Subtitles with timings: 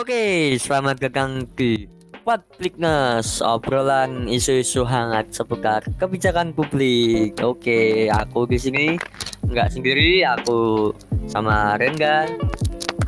[0.00, 1.84] Oke, selamat datang di
[2.24, 7.36] Podplikness, obrolan isu-isu hangat seputar kebijakan publik.
[7.44, 8.96] Oke, aku di sini
[9.44, 10.88] nggak sendiri, aku
[11.28, 12.32] sama Rengga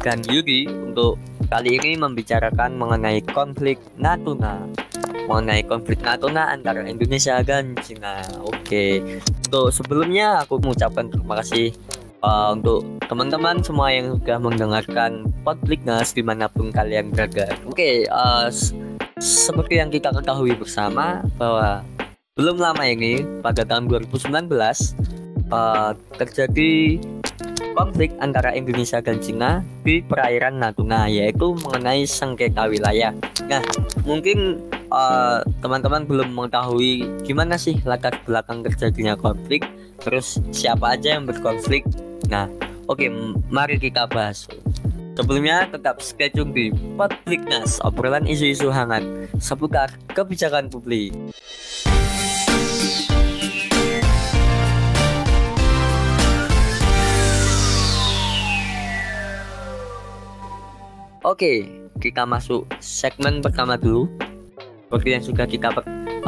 [0.04, 1.16] dan Yuri untuk
[1.48, 4.60] kali ini membicarakan mengenai konflik Natuna
[5.32, 8.20] mengenai konflik Natuna antara Indonesia dan Cina.
[8.44, 9.00] Oke,
[9.48, 11.72] untuk sebelumnya aku mengucapkan terima kasih
[12.22, 17.50] uh, untuk teman-teman semua yang sudah mendengarkan Podpliknas di mana pun kalian berada.
[17.66, 18.48] Oke, uh,
[19.18, 21.82] seperti yang kita ketahui bersama bahwa
[22.38, 24.48] belum lama ini pada tahun 2019
[25.52, 27.02] uh, terjadi
[27.72, 33.12] konflik antara Indonesia dan Cina di perairan Natuna yaitu mengenai sengketa wilayah.
[33.48, 33.60] Nah,
[34.04, 34.60] mungkin
[34.92, 39.64] eh, teman-teman belum mengetahui gimana sih latar belakang terjadinya konflik,
[40.04, 41.88] terus siapa aja yang berkonflik.
[42.28, 42.46] Nah,
[42.86, 43.08] oke, okay,
[43.48, 44.44] mari kita bahas.
[45.12, 49.04] Sebelumnya tetap stay di Publiknas, obrolan isu-isu hangat
[49.36, 51.12] seputar kebijakan publik.
[61.22, 61.70] Oke,
[62.02, 64.10] kita masuk segmen pertama dulu.
[64.92, 65.68] Seperti yang sudah kita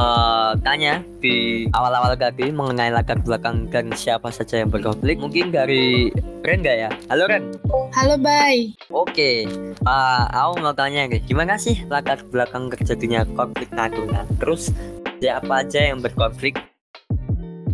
[0.00, 5.20] uh, tanya di awal-awal tadi mengenai latar belakang dan siapa saja yang berkonflik.
[5.20, 6.08] Mungkin dari
[6.40, 6.88] Ren gak ya?
[7.12, 7.52] Halo Ren.
[7.92, 8.72] Halo Bay.
[8.88, 9.44] Oke,
[9.84, 14.24] uh, aku mau tanya nih, gimana sih latar belakang terjadinya konflik Natuna?
[14.40, 14.72] Terus
[15.20, 16.56] siapa aja yang berkonflik?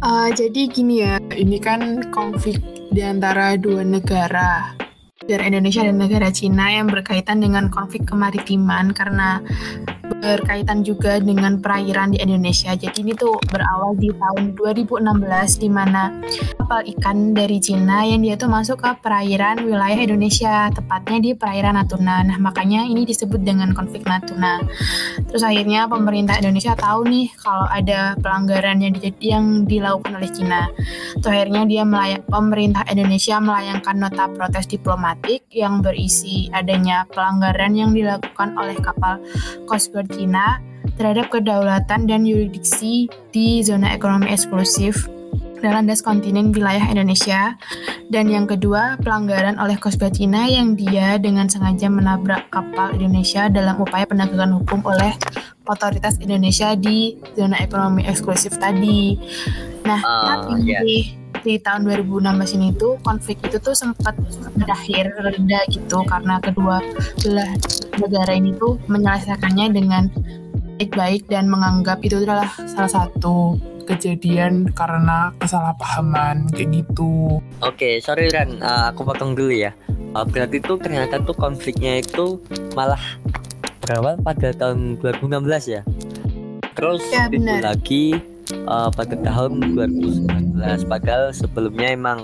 [0.02, 2.58] Uh, jadi gini ya, ini kan konflik
[2.90, 4.74] di antara dua negara
[5.22, 9.38] negara Indonesia dan negara Cina yang berkaitan dengan konflik kemaritiman karena
[10.20, 12.76] berkaitan juga dengan perairan di Indonesia.
[12.76, 16.12] Jadi ini tuh berawal di tahun 2016 di mana
[16.60, 21.74] kapal ikan dari Cina yang dia tuh masuk ke perairan wilayah Indonesia, tepatnya di perairan
[21.80, 22.22] Natuna.
[22.22, 24.60] Nah, makanya ini disebut dengan konflik Natuna.
[25.32, 30.68] Terus akhirnya pemerintah Indonesia tahu nih kalau ada pelanggaran yang, di, yang dilakukan oleh Cina.
[31.18, 37.90] Terus akhirnya dia melayak, pemerintah Indonesia melayangkan nota protes diplomatik yang berisi adanya pelanggaran yang
[37.96, 39.18] dilakukan oleh kapal
[39.64, 40.58] Coast Guard China
[40.96, 45.08] terhadap kedaulatan dan yurisdiksi di zona ekonomi eksklusif
[45.60, 47.54] dalam das kontinen wilayah Indonesia.
[48.10, 53.78] Dan yang kedua, pelanggaran oleh Guard Cina yang dia dengan sengaja menabrak kapal Indonesia dalam
[53.78, 55.14] upaya penegakan hukum oleh
[55.70, 59.14] otoritas Indonesia di zona ekonomi eksklusif tadi.
[59.86, 61.19] Nah, uh, tapi yeah.
[61.42, 64.16] Di, tahun 2016 ini tuh konflik itu tuh sempat
[64.56, 66.80] berakhir reda gitu karena kedua
[67.24, 67.52] belah
[68.00, 70.04] negara ini tuh menyelesaikannya dengan
[70.80, 77.42] baik-baik dan menganggap itu adalah salah satu kejadian karena kesalahpahaman kayak gitu.
[77.60, 79.74] Oke, okay, sorry Ran, uh, aku potong dulu ya.
[80.16, 82.38] Uh, berarti itu ternyata tuh konfliknya itu
[82.72, 83.02] malah
[83.82, 85.82] berawal pada tahun 2016 ya.
[86.78, 87.26] Terus ya,
[87.60, 88.16] lagi
[88.68, 90.58] uh, pada tahun 2019.
[90.86, 92.18] Padahal sebelumnya emang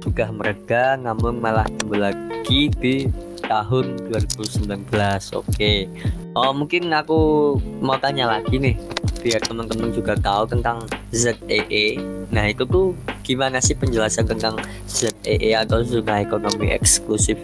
[0.00, 3.10] sudah mereda, namun malah timbul lagi di
[3.46, 5.86] tahun 2019 oke okay.
[6.34, 8.76] oh mungkin aku mau tanya lagi nih
[9.22, 11.98] biar teman-teman juga tahu tentang ZEE
[12.30, 17.38] nah itu tuh gimana sih penjelasan tentang ZEE atau zona ekonomi eksklusif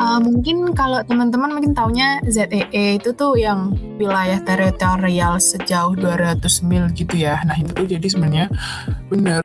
[0.00, 6.88] Uh, mungkin kalau teman-teman mungkin taunya ZEE itu tuh yang wilayah teritorial sejauh 200 mil
[6.96, 7.44] gitu ya.
[7.44, 8.48] Nah itu jadi sebenarnya
[9.12, 9.44] benar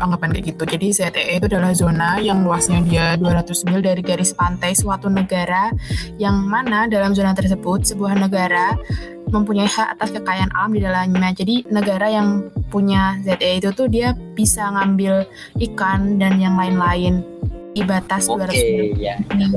[0.00, 0.62] anggapan kayak gitu.
[0.64, 5.68] Jadi ZEE itu adalah zona yang luasnya dia 200 mil dari garis pantai suatu negara
[6.16, 8.72] yang mana dalam zona tersebut sebuah negara
[9.28, 11.36] mempunyai hak atas kekayaan alam di dalamnya.
[11.36, 15.28] Jadi negara yang punya ZEE itu tuh dia bisa ngambil
[15.68, 17.20] ikan dan yang lain-lain
[17.72, 18.84] di batas okay, 200 mil.
[19.00, 19.48] Ya, ya.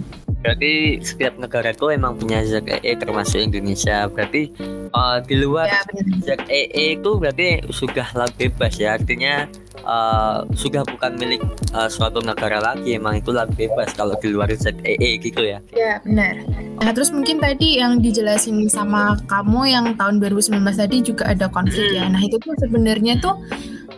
[0.45, 4.05] Berarti setiap negara itu emang punya ZEE termasuk Indonesia.
[4.05, 4.53] Berarti
[4.93, 5.81] uh, di luar ya,
[6.21, 8.93] ZEE itu berarti sudah lebih bebas ya.
[8.93, 9.49] Artinya
[9.81, 11.41] uh, sudah bukan milik
[11.73, 12.93] uh, suatu negara lagi.
[12.93, 15.57] Emang itu lebih bebas kalau di luar ZEE gitu ya.
[15.73, 16.45] Ya benar.
[16.77, 21.89] Nah terus mungkin tadi yang dijelasin sama kamu yang tahun 2019 tadi juga ada konflik
[21.89, 22.05] ya.
[22.05, 23.33] Nah itu tuh sebenarnya tuh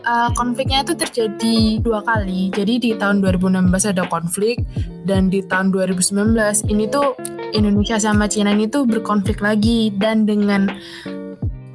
[0.07, 2.49] uh, konfliknya itu terjadi dua kali.
[2.55, 4.63] Jadi di tahun 2016 ada konflik
[5.03, 7.13] dan di tahun 2019 ini tuh
[7.51, 10.71] Indonesia sama Cina ini tuh berkonflik lagi dan dengan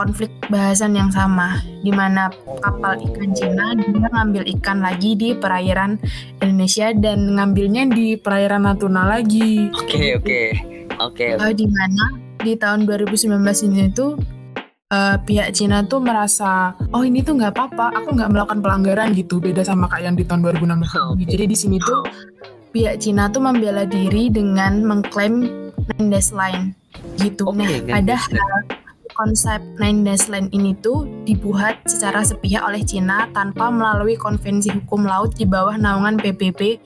[0.00, 2.32] konflik bahasan yang sama di mana
[2.64, 6.00] kapal ikan Cina dia ngambil ikan lagi di perairan
[6.42, 9.70] Indonesia dan ngambilnya di perairan Natuna lagi.
[9.76, 10.40] Oke oke
[10.98, 11.26] oke.
[11.38, 13.38] Eh, di mana di tahun 2019
[13.70, 14.18] ini tuh
[14.92, 19.40] uh, pihak Cina tuh merasa oh ini tuh nggak apa-apa aku nggak melakukan pelanggaran gitu
[19.40, 21.26] beda sama kayak yang di tahun 2016 okay.
[21.32, 22.04] jadi di sini tuh
[22.72, 25.44] pihak Cina tuh membela diri dengan mengklaim
[25.96, 26.72] nine dash line
[27.20, 27.48] gitu.
[27.48, 28.30] Oke, nah, padahal
[29.14, 35.04] konsep nine dash line ini tuh dibuat secara sepihak oleh Cina tanpa melalui konvensi hukum
[35.04, 36.80] laut di bawah naungan PBB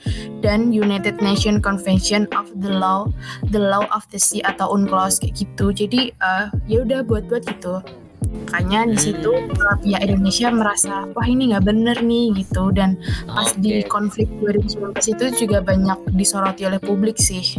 [0.44, 3.08] dan United Nations Convention of the Law
[3.50, 5.72] the Law of the Sea atau UNCLOS kayak gitu.
[5.72, 7.82] Jadi uh, ya udah buat-buat gitu.
[8.26, 13.50] Makanya di situ uh, pihak Indonesia merasa wah ini nggak bener nih gitu dan pas
[13.58, 13.90] di Oke.
[13.90, 17.58] konflik 2019 itu juga banyak disoroti oleh publik sih.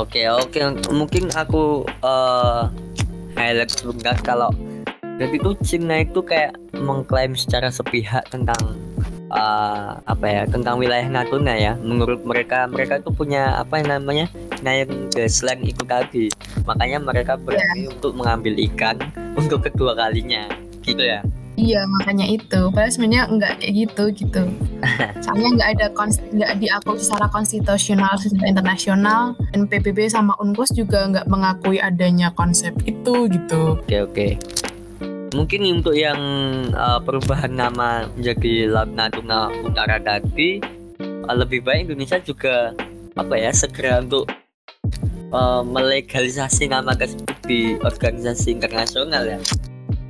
[0.00, 2.64] Oke oke mungkin aku eh
[3.36, 4.50] highlight sebentar kalau
[5.20, 8.58] jadi itu Cina itu kayak mengklaim secara sepihak tentang
[9.30, 11.72] eh, apa ya tentang wilayah Natuna ya.
[11.78, 14.26] Menurut mereka mereka itu punya apa yang namanya
[14.64, 16.26] nine Gasland itu tadi.
[16.64, 18.98] Makanya mereka berani untuk mengambil ikan
[19.36, 20.48] untuk kedua kalinya.
[20.82, 21.22] Gitu ya
[21.62, 22.60] Iya makanya itu.
[22.74, 24.42] Padahal sebenarnya nggak kayak gitu gitu.
[25.24, 25.86] Soalnya nggak ada
[26.34, 32.74] nggak diakui secara konstitusional secara internasional dan PBB sama UNCLOS juga nggak mengakui adanya konsep
[32.82, 33.78] itu gitu.
[33.78, 34.28] Oke oke.
[35.32, 36.18] Mungkin untuk yang
[36.76, 40.60] uh, perubahan nama menjadi Laut Natuna Utara tadi
[41.00, 42.74] uh, lebih baik Indonesia juga
[43.16, 44.28] apa ya segera untuk
[45.32, 49.40] uh, melegalisasi nama tersebut di organisasi internasional ya.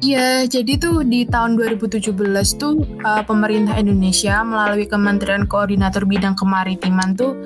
[0.03, 2.11] Iya, jadi tuh di tahun 2017
[2.59, 7.39] tuh uh, pemerintah Indonesia melalui Kementerian Koordinator Bidang Kemaritiman tuh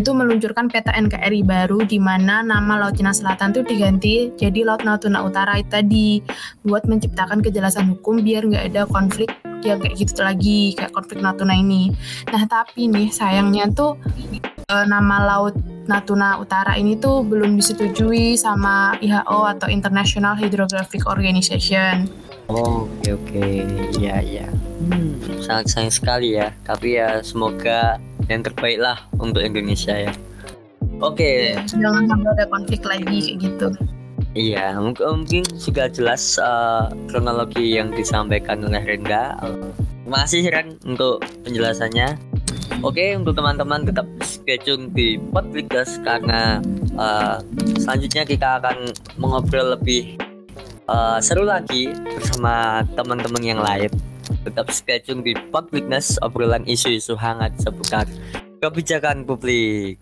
[0.00, 4.80] itu meluncurkan peta NKRI baru di mana nama Laut Cina Selatan tuh diganti jadi Laut
[4.80, 6.24] Natuna Utara itu tadi
[6.64, 9.28] buat menciptakan kejelasan hukum biar nggak ada konflik
[9.60, 11.92] yang kayak gitu lagi kayak konflik Natuna ini.
[12.32, 14.00] Nah tapi nih sayangnya tuh
[14.70, 15.58] eh, nama Laut
[15.90, 22.06] Natuna Utara ini tuh belum disetujui sama IHO atau International Hydrographic Organization.
[22.46, 23.46] Oh, oke oke.
[23.98, 24.46] Iya iya.
[24.86, 26.54] Hmm, sangat sayang sekali ya.
[26.62, 27.98] Tapi ya semoga
[28.30, 30.12] yang terbaik lah untuk Indonesia ya.
[31.02, 31.58] Oke.
[31.66, 33.68] Jangan sampai ada konflik lagi kayak gitu.
[34.30, 39.34] Iya, mungkin, mungkin sudah jelas eh, kronologi yang disampaikan oleh Renda.
[40.06, 42.29] Terima kasih Ren untuk penjelasannya.
[42.78, 46.62] Oke, untuk teman-teman tetap stay tune di Podcast karena
[46.94, 47.36] eh,
[47.82, 50.14] selanjutnya kita akan mengobrol lebih
[50.86, 53.90] eh, seru lagi bersama teman-teman yang lain.
[54.46, 58.06] Tetap stay tune di Podcast obrolan isu-isu hangat seputar
[58.62, 59.98] kebijakan publik.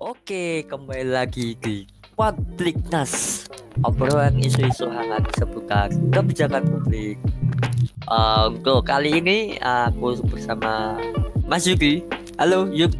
[0.00, 1.84] Oke, kembali lagi di
[2.16, 3.35] Publiknas
[3.84, 7.18] obrolan isu-isu hangat seputar kebijakan publik.
[8.06, 10.96] Eh, untuk kali ini aku bersama
[11.44, 12.06] Mas Yuki.
[12.38, 12.94] Halo Yuk.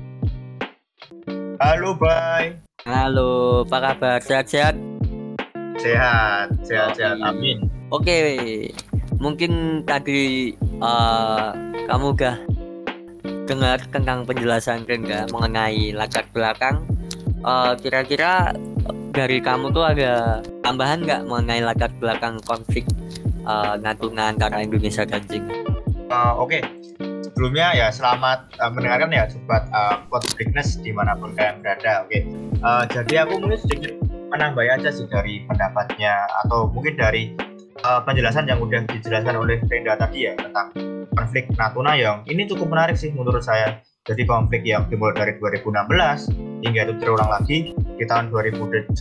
[1.56, 2.52] Halo, bye.
[2.84, 4.19] Halo, apa kabar?
[4.20, 4.76] Sehat-sehat?
[5.81, 7.17] Sehat, sehat, sehat.
[7.17, 7.25] Oke.
[7.25, 7.58] Amin.
[7.88, 8.17] Oke,
[9.17, 11.49] mungkin tadi eh,
[11.87, 12.37] kamu udah
[13.46, 16.84] dengar tentang penjelasan Renda mengenai latar belakang.
[17.40, 18.52] Eh, Kira-kira
[19.17, 22.83] dari kamu tuh ada tambahan nggak mengenai latar belakang konflik
[23.47, 25.55] eh, Natuna antara Indonesia dan Cina?
[26.07, 26.63] Uh, Oke,
[27.23, 32.03] sebelumnya ya selamat uh, mendengarkan ya sobat uh, Podcastness di mana pun kalian berada.
[32.07, 32.27] Oke,
[32.57, 33.93] Uh, jadi aku mungkin sedikit
[34.33, 37.37] menambah aja sih dari pendapatnya atau mungkin dari
[37.85, 40.73] uh, penjelasan yang udah dijelaskan oleh Brenda tadi ya tentang
[41.13, 43.85] konflik Natuna yang ini cukup menarik sih menurut saya.
[44.08, 47.58] Jadi konflik yang dimulai dari 2016 hingga itu terulang lagi
[47.96, 48.93] di tahun 2019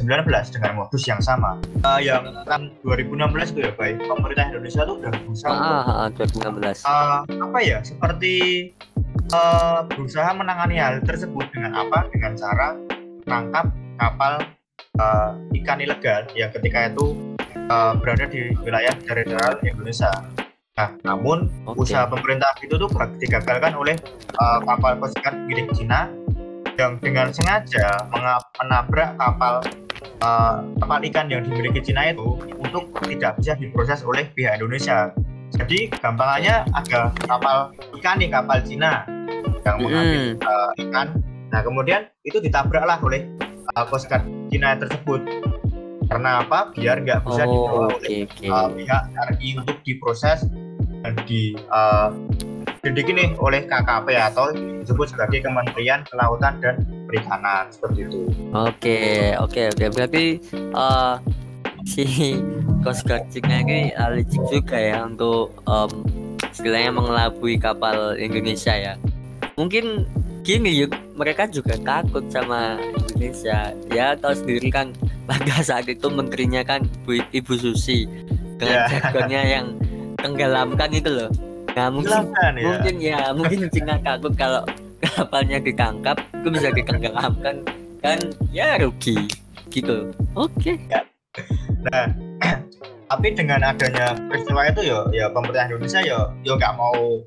[0.55, 1.59] dengan modus yang sama.
[1.83, 6.83] Uh, yang tahun 2016 itu ya baik pemerintah Indonesia tuh udah berusaha Ah, ah, 2016.
[6.88, 8.35] uh, apa ya seperti
[9.31, 12.67] uh, berusaha menangani hal tersebut dengan apa dengan cara
[13.25, 14.33] menangkap kapal
[15.00, 15.29] uh,
[15.63, 17.15] ikan ilegal yang ketika itu
[17.71, 20.12] uh, berada di wilayah teritorial Indonesia.
[20.75, 21.88] Nah, namun Oke.
[21.88, 23.95] usaha pemerintah itu tuh digagalkan oleh
[24.35, 26.12] uh, kapal pesiar milik Cina
[26.75, 28.08] yang dengan sengaja
[28.60, 29.63] menabrak kapal
[30.22, 35.12] uh, kapal ikan yang dimiliki Cina itu untuk tidak bisa diproses oleh pihak Indonesia.
[35.55, 39.08] Jadi gampangannya ada kapal ikan nih kapal Cina
[39.65, 40.44] yang mengambil Mm.
[40.44, 41.08] uh, ikan.
[41.50, 43.24] Nah kemudian itu ditabraklah oleh
[43.74, 45.22] uh, Coast Guard Cina tersebut.
[46.05, 46.70] Karena apa?
[46.75, 48.46] Biar nggak bisa dibawa Oh, oleh oke oke.
[48.46, 49.03] uh, pihak
[49.34, 50.46] RI untuk diproses
[51.01, 52.13] dan di uh,
[52.85, 58.29] didik ini oleh KKP atau disebut sebagai Kementerian Kelautan dan Perikanan seperti itu.
[58.53, 59.85] Oke, oke, oke.
[59.89, 61.13] Berarti eh
[61.85, 62.05] si
[63.33, 65.91] Cina ini licik juga ya untuk em,
[66.53, 68.93] istilahnya mengelabui kapal Indonesia ya.
[69.57, 70.05] Mungkin
[70.45, 73.73] gini yuk, mereka juga takut sama Indonesia.
[73.89, 74.93] Ya tahu sendiri kan
[75.29, 78.05] pada saat itu menterinya kan Bu Ibu Susi
[78.61, 79.65] dengan jargonnya yang
[80.21, 81.31] tenggelamkan itu loh.
[81.75, 82.63] Nah mungkin Silakan ya.
[82.63, 84.63] mungkin ya mungkin Cina takut kalau
[85.03, 87.55] kapalnya ditangkap itu bisa ditenggelamkan
[88.00, 88.20] kan
[88.55, 89.27] ya rugi
[89.75, 90.15] gitu.
[90.39, 90.79] Oke.
[91.84, 92.08] Nah,
[93.12, 97.20] tapi dengan adanya peristiwa itu ya, ya pemerintah Indonesia ya, ya nggak mau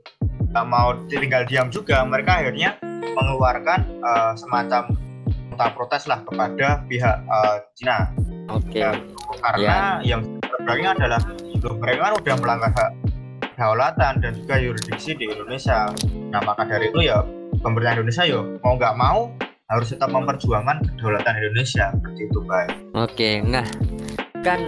[0.49, 2.01] nggak mau tinggal diam juga.
[2.09, 2.81] Mereka akhirnya
[3.13, 4.83] mengeluarkan eh, semacam
[5.53, 8.09] nota protes lah kepada pihak eh, Cina.
[8.49, 8.81] Oke.
[8.81, 8.97] Ya,
[9.45, 11.21] Karena yang sebenarnya adalah
[11.61, 12.91] loh, mereka kan udah melanggar hak
[13.59, 15.91] kedaulatan dan juga yurisdiksi di Indonesia.
[16.31, 17.27] Nah maka dari itu ya
[17.59, 19.35] pemerintah Indonesia ya mau nggak mau
[19.67, 22.71] harus tetap memperjuangkan kedaulatan Indonesia seperti itu baik.
[22.95, 23.67] Oke, nah
[24.47, 24.63] kan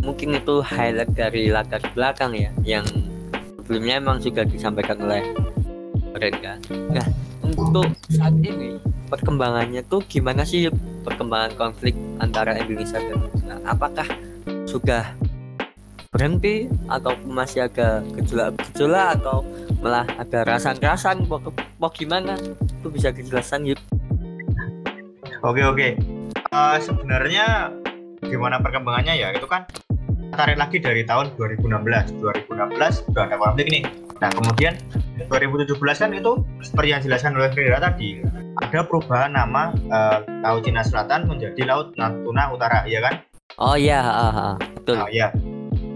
[0.00, 2.88] mungkin itu highlight dari latar belakang ya yang
[3.60, 5.20] sebelumnya emang sudah disampaikan oleh
[6.16, 6.56] mereka.
[6.72, 7.04] Nah,
[7.44, 8.80] untuk saat ini
[9.12, 10.72] perkembangannya tuh gimana sih
[11.04, 11.92] perkembangan konflik
[12.24, 13.56] antara Indonesia dan China?
[13.68, 14.08] Apakah
[14.64, 15.12] sudah
[16.14, 19.42] berhenti atau masih agak gejolak-gejolak atau
[19.82, 21.42] malah ada rasan-rasan mau,
[21.82, 22.38] mau gimana?
[22.78, 23.80] Itu bisa dijelasin Yud?
[25.42, 25.88] Oke oke.
[26.54, 27.74] Eh, sebenarnya
[28.22, 29.66] gimana perkembangannya ya itu kan
[30.38, 32.14] tarik lagi dari tahun 2016.
[32.22, 33.82] 2016 sudah ada konflik nih.
[34.22, 34.78] Nah kemudian
[35.26, 38.22] 2017 kan itu seperti yang dijelaskan oleh Frida tadi
[38.62, 43.18] ada perubahan nama eh, Laut Cina Selatan menjadi Laut Natuna Utara ya kan?
[43.54, 44.98] Oh iya, ah, ah, betul.
[44.98, 45.30] Nah, ya.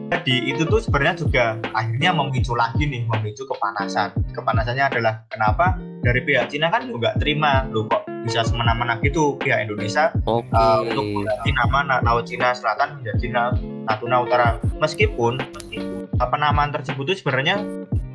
[0.09, 1.45] Jadi itu tuh sebenarnya juga
[1.77, 4.17] akhirnya memicu lagi nih, memicu kepanasan.
[4.33, 9.69] Kepanasannya adalah kenapa dari pihak Cina kan juga terima, loh kok bisa semena-mena gitu pihak
[9.69, 10.49] Indonesia Oke.
[10.53, 13.57] uh, untuk mengganti nama Na- Laut Cina Selatan menjadi Na-
[13.89, 14.49] Natuna Utara.
[14.81, 15.41] Meskipun
[16.17, 17.61] uh, penamaan tersebut itu sebenarnya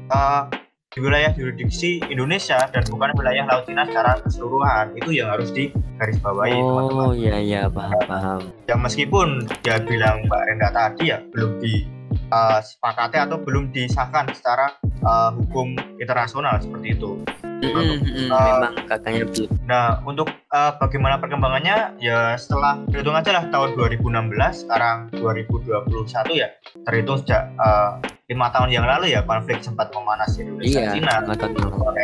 [0.10, 0.50] uh,
[0.94, 4.94] di wilayah jurisdiksi Indonesia dan bukan wilayah Laut Cina secara keseluruhan.
[4.94, 7.06] Itu yang harus digarisbawahi teman-teman.
[7.10, 8.42] Oh iya iya paham paham.
[8.70, 15.34] Ya meskipun dia bilang Mbak Renda tadi ya belum disepakati atau belum disahkan secara uh,
[15.34, 17.18] hukum internasional seperti itu.
[17.64, 19.50] Mm, mm, mm, uh, memang kakaknya belum.
[19.64, 26.48] Nah, untuk uh, bagaimana perkembangannya ya setelah terhitung aja lah tahun 2016, sekarang 2021 ya,
[26.84, 30.92] terhitung sejak uh, lima tahun yang lalu ya konflik sempat memanas di Indonesia Iya.
[30.96, 31.14] Cina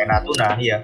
[0.08, 0.78] Natuna ya.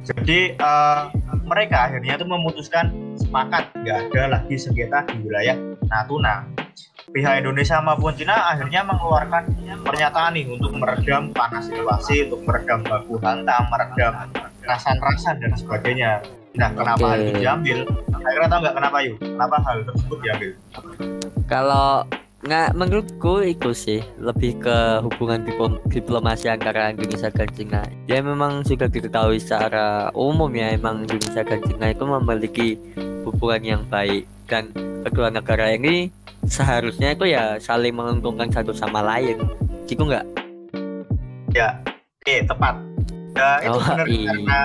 [0.00, 1.12] Jadi uh,
[1.44, 2.88] mereka akhirnya tuh memutuskan
[3.20, 5.56] sepakat nggak ada lagi sengketa di wilayah
[5.88, 6.48] Natuna.
[7.10, 9.50] Pihak Indonesia maupun Cina akhirnya mengeluarkan
[9.82, 14.14] pernyataan nih untuk meredam panas situasi, untuk meredam baku hantam, meredam
[14.62, 16.22] rasan-rasan dan sebagainya.
[16.54, 17.10] Nah, kenapa Oke.
[17.10, 17.78] hal itu diambil?
[18.14, 19.16] Akhirnya tahu nggak kenapa yuk?
[19.18, 20.50] Kenapa hal tersebut diambil?
[21.50, 21.88] Kalau
[22.40, 27.82] nggak menurutku itu sih lebih ke hubungan diplo- diplomasi antara Indonesia dan Cina.
[28.06, 32.68] Ya memang sudah diketahui secara umum ya emang Indonesia dan Cina itu memiliki
[33.26, 34.70] hubungan yang baik dan
[35.04, 36.12] kedua negara ini
[36.46, 39.36] seharusnya itu ya saling menguntungkan satu sama lain.
[39.84, 40.24] Gitu nggak?
[41.50, 41.76] Ya,
[42.22, 42.74] oke tepat.
[43.34, 44.30] Ya itu Oh, benar iya.
[44.30, 44.60] karena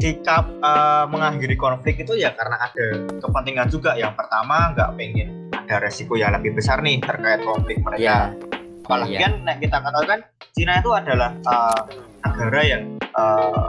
[0.00, 2.86] sikap eh, mengakhiri konflik itu ya karena ada
[3.20, 3.94] kepentingan juga.
[3.98, 7.84] Yang pertama nggak pengen ada resiko yang lebih besar nih terkait konflik Ya.
[7.84, 8.16] mereka.
[8.86, 9.20] Apalagi iya.
[9.22, 10.18] kan nah, kita katakan
[10.50, 11.80] Cina itu adalah eh,
[12.26, 13.66] negara yang eh,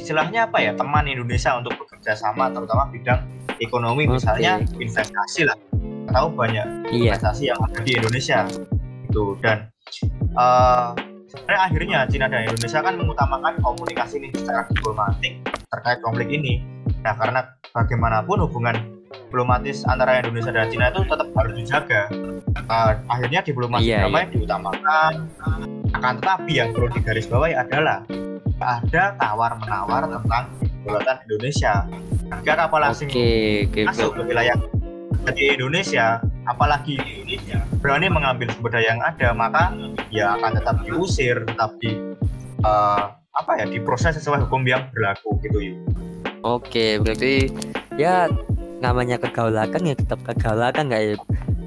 [0.00, 3.20] istilahnya apa ya teman Indonesia untuk bekerja sama terutama bidang
[3.60, 4.16] ekonomi Oke.
[4.20, 5.56] misalnya investasi lah.
[6.10, 7.14] Tahu banyak Iya.
[7.14, 8.38] investasi yang ada di Indonesia
[9.06, 9.70] itu dan
[10.34, 10.88] eh
[11.30, 15.32] sebenarnya akhirnya Cina dan Indonesia kan mengutamakan komunikasi nih secara diplomatik
[15.70, 16.62] terkait konflik ini.
[17.06, 18.74] Nah karena bagaimanapun hubungan
[19.30, 22.02] diplomatis antara Indonesia dan Cina itu tetap harus dijaga.
[22.50, 25.12] Eh, akhirnya diplomasi Iya, damai diutamakan.
[25.94, 28.02] Akan tetapi yang perlu digarisbawahi adalah
[28.58, 30.44] ada tawar menawar tentang
[30.82, 31.74] kedaulatan Indonesia.
[32.42, 33.30] Jika kapal asing oke,
[33.86, 34.54] masuk ke wilayah
[35.28, 39.72] di Indonesia, apalagi Indonesia berani mengambil sumber daya yang ada, maka
[40.08, 41.92] ya akan tetap diusir, tetap di
[42.64, 45.76] eh, apa ya diproses sesuai hukum yang berlaku gitu yuk.
[46.40, 47.52] Oke, berarti
[48.00, 48.26] ya
[48.80, 51.16] namanya kegaulakan ya tetap kegaulakan nggak ya?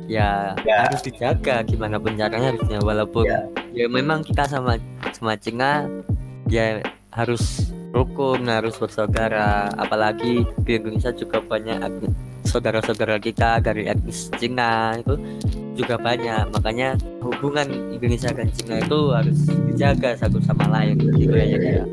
[0.03, 0.29] Ya,
[0.67, 0.83] Ya.
[0.91, 3.39] harus dijaga gimana pun caranya harusnya walaupun Ya.
[3.71, 4.75] ya memang kita sama
[5.15, 5.87] sama Cina
[6.51, 6.83] ya
[7.15, 11.79] harus rukun harus bersaudara apalagi di Indonesia juga banyak
[12.43, 15.15] saudara-saudara kita dari etnis Cina itu
[15.73, 19.39] juga banyak makanya hubungan Indonesia dan Cina itu harus
[19.71, 21.83] dijaga satu sama lain gitu ya ya.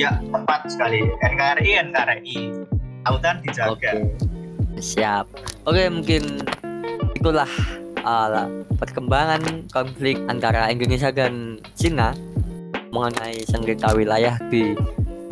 [0.00, 1.04] Ya tepat sekali.
[1.04, 2.36] NKRI NKRI
[3.04, 3.74] lautan dijaga.
[3.74, 3.90] Oke,
[4.78, 5.26] siap.
[5.66, 6.46] Oke, mungkin
[7.18, 7.50] itulah
[8.06, 8.48] uh,
[8.78, 12.14] perkembangan konflik antara Indonesia dan Cina
[12.92, 14.76] mengenai sengketa wilayah di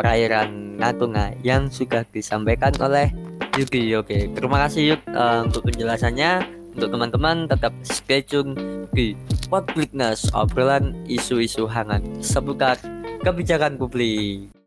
[0.01, 3.13] perairan Natuna yang sudah disampaikan oleh
[3.59, 3.97] Yuki.
[3.99, 6.61] Oke, terima kasih Yuk uh, untuk penjelasannya.
[6.71, 8.55] Untuk teman-teman tetap stay tune
[8.95, 9.19] di
[9.51, 12.79] Podcast obrolan isu-isu hangat seputar
[13.27, 14.60] kebijakan publik.